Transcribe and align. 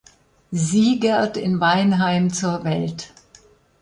Siegert 0.49 1.37
in 1.37 1.59
Weinheim 1.59 2.31
zur 2.33 2.63
Welt. 2.63 3.13